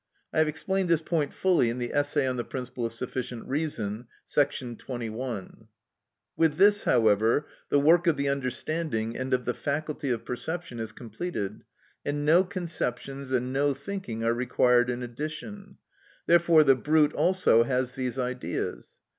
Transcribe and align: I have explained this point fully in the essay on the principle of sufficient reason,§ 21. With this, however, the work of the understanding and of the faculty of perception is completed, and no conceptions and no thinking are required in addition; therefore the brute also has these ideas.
I 0.33 0.39
have 0.39 0.47
explained 0.47 0.89
this 0.89 0.99
point 1.03 1.31
fully 1.31 1.69
in 1.69 1.77
the 1.77 1.93
essay 1.93 2.25
on 2.27 2.35
the 2.35 2.43
principle 2.43 2.87
of 2.87 2.93
sufficient 2.93 3.47
reason,§ 3.47 4.07
21. 4.79 5.67
With 6.35 6.55
this, 6.55 6.85
however, 6.85 7.45
the 7.69 7.79
work 7.79 8.07
of 8.07 8.17
the 8.17 8.27
understanding 8.27 9.15
and 9.15 9.31
of 9.31 9.45
the 9.45 9.53
faculty 9.53 10.09
of 10.09 10.25
perception 10.25 10.79
is 10.79 10.91
completed, 10.91 11.65
and 12.03 12.25
no 12.25 12.43
conceptions 12.43 13.31
and 13.31 13.53
no 13.53 13.75
thinking 13.75 14.23
are 14.23 14.33
required 14.33 14.89
in 14.89 15.03
addition; 15.03 15.77
therefore 16.25 16.63
the 16.63 16.73
brute 16.73 17.13
also 17.13 17.61
has 17.61 17.91
these 17.91 18.17
ideas. 18.17 18.93